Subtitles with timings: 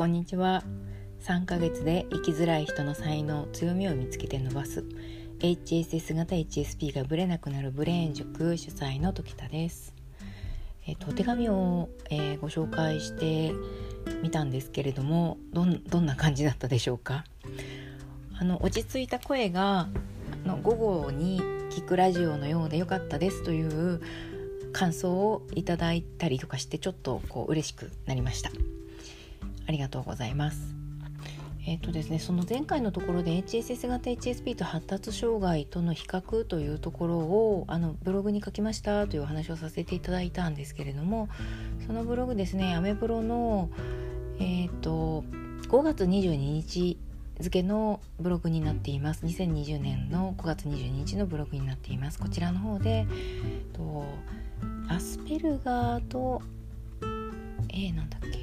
[0.00, 0.64] こんにちは。
[1.24, 4.82] 3ヶ月で生きづらい人の才能強みを見つけて伸ばす。
[5.40, 9.94] HSS 型 HSP がブレなくなるブレーン塾主催の時田です。
[10.86, 13.52] えっと、お手紙を、えー、ご紹介して
[14.22, 17.26] みたんですけれどもどんな感じだったでしょうか？
[18.38, 19.88] あの落ち着いた声が
[20.46, 24.00] の午後に聞くラジオのようでよかったですという
[24.72, 28.50] 感想をいただいたりとかしてちょっとこう嬉しくなりました。
[29.70, 30.74] ありがとうございます。
[31.64, 41.28] えっ、とですねその前回のところで HSS 型 HSP と発達障害との比較というところをあのブログに書きましたというお話をさせていただいたんですけれども
[41.86, 43.70] そのブログですねアメブロの
[44.40, 45.22] えっ、と
[45.68, 46.98] 5月22日
[47.38, 49.24] 付のブログになっています。
[49.24, 52.18] 2020年の5月22日のブログになっています。
[52.18, 53.06] こちらの方で
[53.72, 54.04] と
[54.88, 56.42] アスペルガーと
[57.72, 58.39] えー、なんだっけ？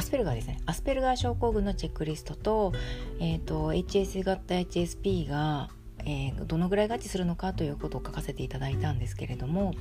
[0.00, 0.58] アスペルガーですね。
[0.64, 2.72] アスペルガー症候群のチェックリストと,、
[3.20, 9.74] えーと、HS 型 HSP が、えー、どのぐらい合致するのかということを書かせていただいたんですけれども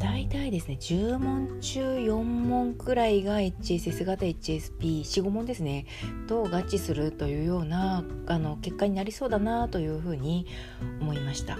[0.00, 5.86] 大体ですね10問中4問くらいが HSS 型 HSP45 問ですね
[6.26, 10.48] と合致するというようなあの結果になりそうだなというふうに
[11.00, 11.58] 思いました。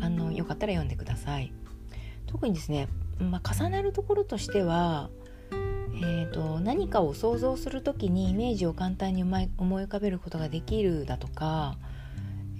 [0.00, 1.50] あのよかったら読んでください。
[2.26, 5.08] 特にですね、まあ、重なるところとしては
[6.02, 11.76] えーと、何かを想像する時にイメージを簡単に思い浮かべることができるだとか、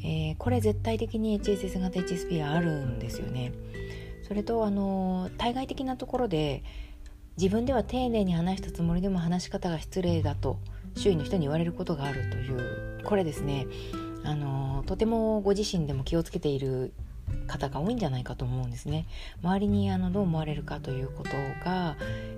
[0.02, 3.52] えー、これ絶対的に HSS 型 HSP はあるんですよね。
[4.26, 6.64] それとあの対外的なところで
[7.36, 10.58] 自分では丁寧に話したつもりでも話し方が失礼だと
[10.96, 13.66] 周囲の人に言われることがあるというこれですね
[14.24, 16.92] あのとてもご自身でも気をつけている
[17.46, 19.06] 方が多いんじゃないかと思うんですね
[19.42, 21.30] 周りにあのどう思われるかということ
[21.64, 21.96] が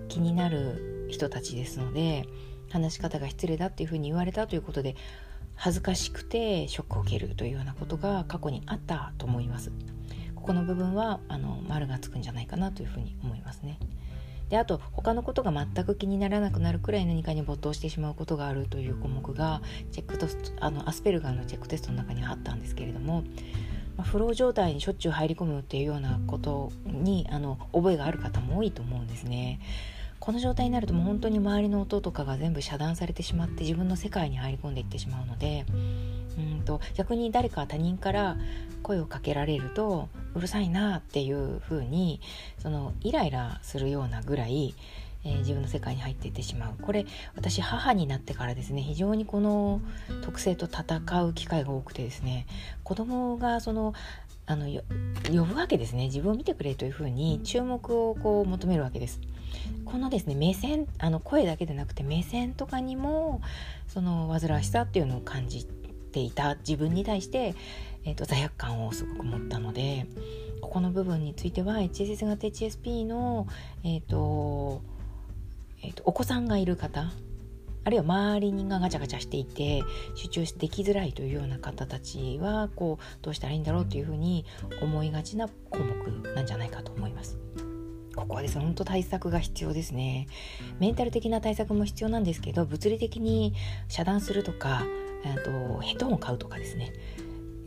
[0.08, 2.26] 気になる人たちですので
[2.70, 4.96] 話し方が失礼だっていうふうに言われたということで
[5.54, 9.72] 恥ずかしくてショックを受けるというようなことが過去にあったと思います
[10.34, 13.78] ここの部分はあの丸がつくんじゃないかなというふうに思いますね
[14.50, 19.60] であと他のことが全く気にならなくなるくらい何かに没頭してしまうことがあるという項目が
[19.92, 23.24] チェックテストあのアスペルガーのチェックテストの中にはあったんですけれども
[23.98, 29.60] まあ、フロー状態にしょっちゅう入り込むっていうようなことにあの覚えがある方も多いと思うんですね。
[30.28, 35.64] この状態になるともう本当に周りの音とかが全部遮断されてしまって自分の世界に入り込んでいってしまうので
[36.36, 38.36] うんと逆に誰か他人から
[38.82, 42.20] 声をかけられるとうるさいなっていう風に
[42.58, 44.74] そのイライラするようなぐらい
[45.24, 46.74] えー、自分の世界に入っていってしまう。
[46.80, 49.80] これ私母になってからですね非常にこの
[50.22, 52.46] 特性と戦う機会が多くてですね
[52.84, 53.94] 子供がその
[54.46, 54.66] あの
[55.26, 59.20] 呼ぶわけですね自分を見てくれというふうに注目をこう求めるわけです。
[59.84, 63.40] このですね目線あの声だけでなくて目線とかにも
[63.88, 67.54] その煩わしさっていうのを感じていた自分に対して、
[68.04, 70.06] えーと、罪悪感をすごく持ったので
[70.60, 73.46] ここの部分については HSS 型 HSP の
[73.84, 74.82] え、ー、と
[75.82, 77.12] えーと、お子さんがいる方
[77.84, 79.82] あるいは周りがガチャガチャしていて
[80.14, 84.44] 集中できづらいというような方たちはこうどうしたらいいんだろうというふうに
[84.82, 86.77] 思いがちな項目なんじゃないか。
[88.28, 90.28] こはですね、本当対策が必要ですね。
[90.78, 93.54] メンタル的な対策も必要なんですけど、物理的に
[93.88, 94.84] 遮断するとか、
[95.44, 96.92] とヘッドホンを買うとかですね。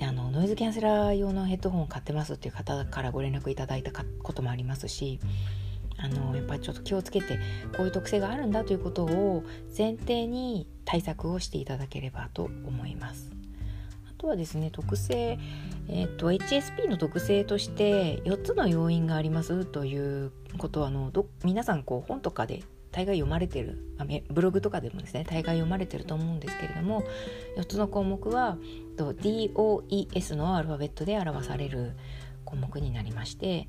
[0.02, 3.92] あのノイズキャンセラー用のヘッドホンを買ってますっていう方からご連絡いただいた
[4.24, 5.20] こともありますし
[6.00, 7.38] あのやっぱりちょっと気をつけて
[7.78, 9.44] こういう特性があるんだということを
[9.78, 13.32] 前提に対策をしていただければと思います。
[14.10, 15.38] あとはですね特性、
[15.94, 23.78] えーと、HSP の特性として4つの要因がありますということはあのど皆さんこう本とかで大概読まれてる
[24.30, 27.04] ブログとかでもですね大概読まれてると思うんですけれども
[27.58, 28.58] 4つの項目は
[28.98, 31.94] DOES のアルファベットで表される
[32.46, 33.68] 項目になりまして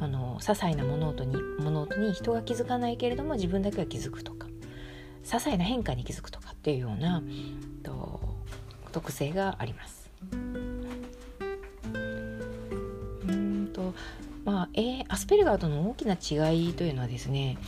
[0.00, 4.46] あの些細な物音に物音に人が気づかないけれども自分だけは気づくとか
[5.24, 7.22] 些細な変化に気づくとかっていうような
[7.82, 8.20] と
[8.90, 10.02] 特性があります。
[14.44, 17.58] まあ、えー、アスペルガーとの大きな違いというのはですね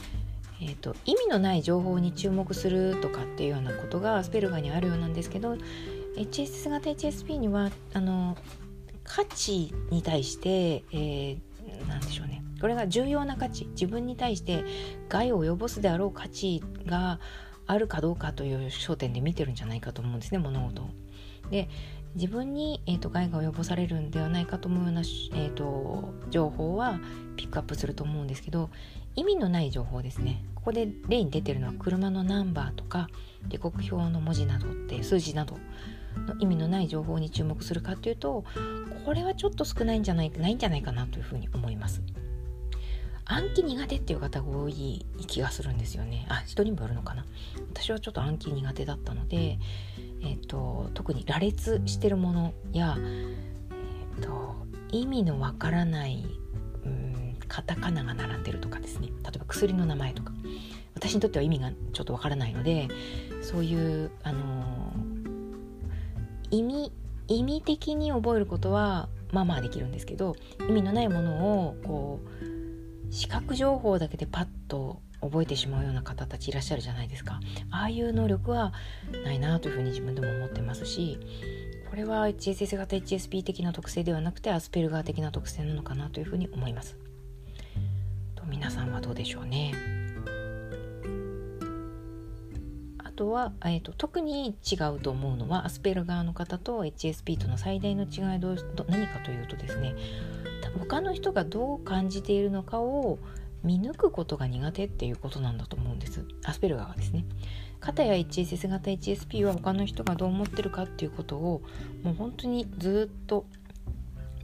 [0.60, 5.56] えーと、意味のない情報に注目するとかっていうようなことがアスペルガーにあるようなんですけど
[6.16, 8.36] HSS 型 HSP にはあの
[9.02, 14.64] 価値に対して、えー、何でしょうねこれが重要な価値自分に対して
[15.08, 17.20] 害を及ぼすであろう価値が
[17.66, 20.88] あるかどうかという焦点で見てるんじゃないかと思うんですね物事を。
[21.50, 21.68] で
[22.14, 27.00] 自分に、えーと、害が及ぼされるんではないかと思うような、えーと、情報は
[27.36, 28.70] ピックアップすると思うんですけど
[29.16, 33.08] 意味のない情報ですねここで例に出てるのは車のナンバーとか
[33.48, 35.58] 時刻表の文字などって数字など
[36.26, 38.44] の意味のない情報に注目するかというと
[39.04, 42.02] これはちょっと少ないんじゃないないんじゃないかなというふうに思います。
[43.26, 46.26] 暗記苦手っていう方が多い気がするんですよね。
[46.28, 47.24] あ人にもよるのかな。
[47.72, 49.58] 私はちょっと暗記苦手だったので、
[50.24, 54.54] えーと、特に羅列してるものや、えーと、
[54.90, 56.24] 意味のわからない
[56.84, 59.08] うんカタカナが並んでるとかですね。
[59.08, 60.32] 例えば薬の名前とか。
[60.94, 62.88] 私にとっては意味がちょっとわからないので
[63.42, 66.92] そういう、あのー、意味
[67.26, 70.36] 意味的に覚えることはまあまあできるんですけど
[70.68, 77.40] 意味のないものをこう視覚情報だけでパッと覚えてしまうような方たちいらっしゃるじゃないですか。
[77.70, 78.72] ああいう能力は
[79.24, 81.18] ないなというふうに自分でも思ってますし
[81.90, 86.96] これは HSS 型 HSP 的な特性ではなくてアスペルガー的な特性なのかなというふうに思います。
[88.34, 89.72] と皆さんはどうでしょうね。
[92.98, 98.38] あとは、えーと、特に違うと思うのはアスペルガーの方と HSP との最大の違いは
[98.88, 99.94] 何かというとですね
[100.80, 103.20] 他の人がどう感じているのかを
[103.64, 106.24] 見抜くことが苦手っていうことなんだと思うんです。
[106.44, 107.24] アスペルガーはですね。
[107.80, 111.62] 片や HSS 型 HSP は他の人がどう思ってるかっていうことを
[112.02, 113.44] もう本当にずっと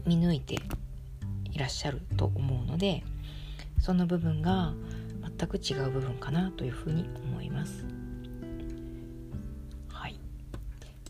[0.06, 0.56] 見抜いて
[1.52, 3.02] いらっしゃると思うので
[3.81, 4.75] その部分が
[5.38, 7.87] 全く違う部分かなというふうに思います。
[9.88, 10.19] はい、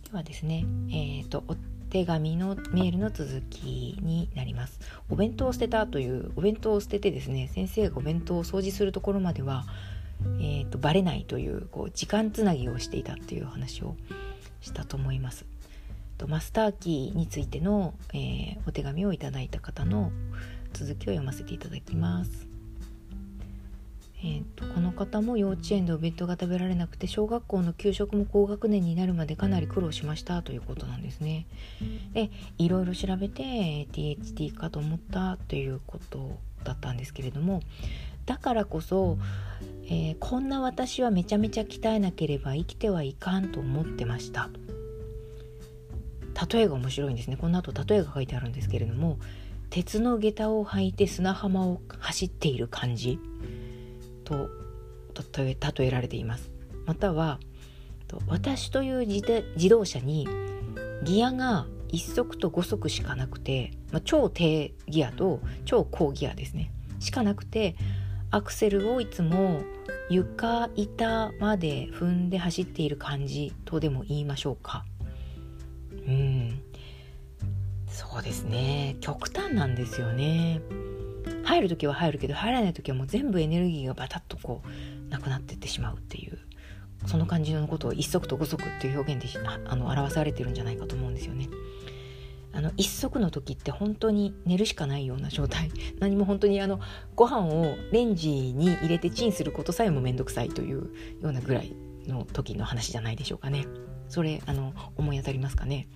[0.05, 1.45] ではですね、えーと
[1.91, 4.79] 手紙のメールの続きになります。
[5.11, 9.67] お弁当を捨てたというお弁当を捨ててですね先生がお弁当を掃除するところまでは、
[10.39, 13.97] えーと、バレないというこう時間つなぎをしていたっていう話を
[14.61, 15.45] したと思います。
[16.17, 20.13] とマスターキーについての、えー、お手紙をいただいた方の
[20.73, 22.50] 続きを読ませていただきます。
[24.23, 31.47] えーと、この方も幼稚園でお弁当が食べられなくて小学校の給食も高学年になるまでかなり苦労しましたということなんですね。
[32.13, 33.43] でいろいろ調べて
[33.93, 37.63] THT かと思ったということだったんですけれども
[38.27, 39.17] だからこそ、
[39.87, 44.51] えー、こんな私はめちゃめちゃ鍛えなければ生きてはいかんと思ってました。
[46.53, 47.37] 例えが面白いんですね。
[47.37, 49.19] この後例えが書いてあるんですけれども
[49.71, 53.19] 鉄の下駄を履いて砂浜を走っている感じ。
[54.31, 56.51] と例えられています
[56.87, 57.41] または
[58.27, 60.29] 私という自動車に
[61.05, 67.77] ギアが1足と5足しかなくて、まあ、超低ギアと超高ギアですねしかなくて
[68.31, 69.63] アクセルをいつも
[70.09, 74.85] 床板まで踏んで走っている感じとでも言いましょうか
[75.93, 76.63] うん
[77.89, 80.61] そうですね極端なんですよね
[81.51, 86.39] 入る時は入るけど入らない時はもう全部エネルギーがバタッとこうなくなってってしまうっていう
[87.07, 89.29] その感じのことを一足と五足っていう表現で
[89.67, 91.49] あの表されてるんじゃないかと思うんですよね。
[92.53, 95.71] あの一足の時って本当に寝るしかないような状態。
[95.99, 96.81] 何も本当にあの
[97.15, 100.89] ご飯をレンジに入れてチンすることさえも面倒くさいというよ
[101.23, 101.75] うなぐらい
[102.07, 103.67] の時の話じゃないでしょうかね。
[104.09, 105.89] それあの思い当たりますかね。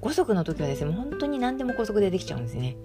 [0.00, 2.76] 5足の時はですね本当に何でも高速でできちゃうんですね。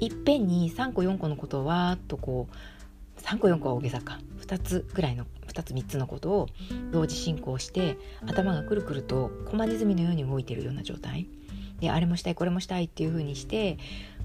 [0.00, 6.48] いっぺんに3個4個のことをわーっとこう3個4個は大げさか2つぐらいの2つ3つのことを
[6.90, 11.28] 同時進行して頭がくるくると駒ネズミのように動いてるような状態
[11.80, 13.78] であれもしたいこれもしたいっていう風にして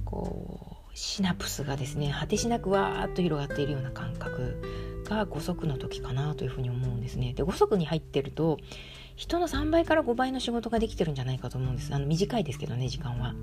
[0.06, 7.34] こうシナプスがですね果てしなくわーっと広がっているような感覚が5足の時かなというふうに思うんですね。
[7.34, 8.58] で5足に入ってると
[9.16, 11.94] 人の3倍から5倍の仕事ができてるんじゃないかと思うんです。
[11.94, 13.36] あの短いですけどね時間は。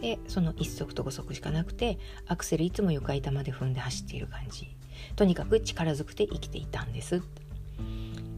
[0.00, 4.76] でその1足と5足しかなくてアクセルいつも床板まで踏んで走っている感じ。
[5.16, 7.22] とにかく力ずくて生きていたんです。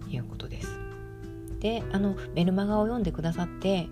[0.03, 0.79] ということです。
[1.61, 3.89] であのメルマガを読んでくださって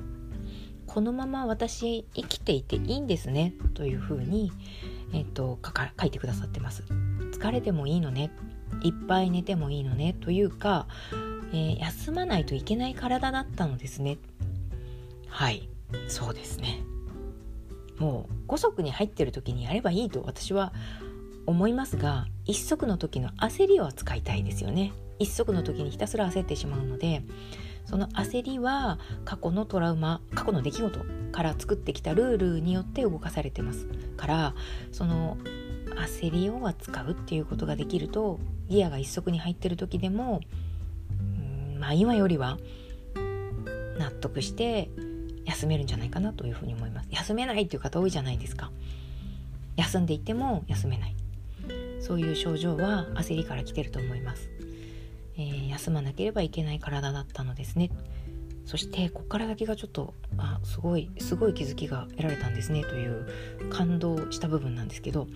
[0.86, 3.54] このまま私生きていていいんですね。
[3.74, 4.50] というふうに、
[5.12, 6.82] えーと、と書いてくださってます。
[7.32, 8.32] 疲れてもいいのね。
[8.82, 10.14] いっぱい寝てもいいのね。
[10.20, 10.88] というか、
[11.52, 14.18] えー、休まないといけない体だったのですね。
[15.28, 15.68] はい。
[16.08, 16.80] そうですね。
[18.00, 20.72] もう5足に入ってる時にやればいいと私は
[21.46, 24.92] 思いますが1足の時の焦りを扱いたいですよね。
[25.20, 27.22] 1足の時にひたすら焦ってしまうので
[27.84, 33.86] その焦りは過去のトラウマ過去の出来事から作ってきたルールによって動かされてます。
[34.16, 34.54] から
[34.92, 35.36] その
[36.08, 40.40] 焦りを扱うっていうことができるとギアが1足に入ってる時でも
[41.78, 42.58] まあ今よりは
[43.98, 44.88] 納得して
[45.50, 47.08] 休めるんじゃないかなというふうに思います。
[47.10, 48.70] 休めないっていう方多いじゃないですか。
[49.76, 51.14] 休んでいても休めない。
[52.00, 54.48] そういう症状は焦りから来てると思います、
[55.36, 57.90] えー、休まなければいけない体だったのですね。
[58.64, 62.82] そしてここから先がちょっとあすごいすごい気づきが得られたんですね。
[62.82, 63.26] という
[63.70, 65.26] 感動した部分なんですけど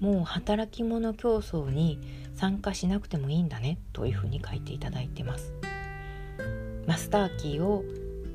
[0.00, 1.98] もう働き者競争に
[2.34, 3.78] 参加しなくてもいいんだね。
[3.92, 5.52] というふうに書いていただいてます。
[6.86, 7.84] マスターキーを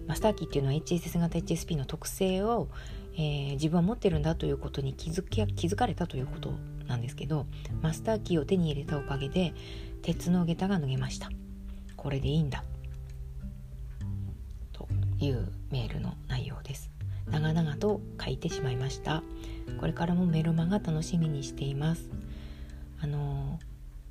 [0.10, 2.68] マスターキーっていうのは HSS 型 HSP の特性を、
[3.14, 6.52] えー、自分は持ってるんだということに気づき気づかれたということ
[6.88, 7.46] なんですけど
[7.84, 9.54] マスターキーを手に入れたおかげで
[10.02, 11.30] 鉄の下駄が脱げました。
[11.96, 12.64] これでいいんだ。
[14.74, 14.88] と
[15.20, 16.90] いうメールの内容です。
[17.30, 19.22] 長々と書いてしまいました。
[19.80, 22.10] これからもメルマガ楽しみにしています。
[23.00, 23.60] あの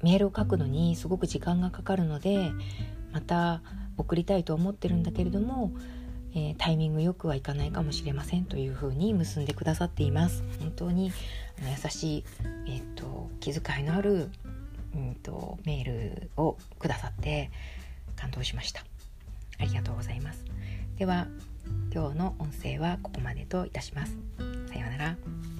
[0.05, 2.53] メールを書くのにすごく時間がかかるので
[3.13, 3.63] また
[3.99, 5.73] 送りたいと思ってるんだけれども、
[6.35, 10.43] えー、タイミングよくはいかないかもしれませんというふうに結んでくださっています。
[10.61, 11.13] 本当に
[11.61, 12.25] あの優しい、
[12.67, 14.31] えーと、気遣いのある、
[14.95, 17.51] うんとメールをくださって
[18.17, 18.85] 感動しました。
[19.59, 20.45] ありがとうございます。
[20.97, 21.27] では
[21.93, 24.17] 今日の音声はここまでといたします。
[24.69, 25.58] さようなら。